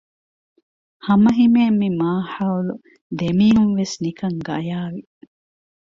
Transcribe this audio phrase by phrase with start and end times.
[1.05, 2.73] ހަމަހިމޭން މި މާހައުލު
[3.19, 5.01] ދެމީހުންވެސް ނިކަން ގަޔާވި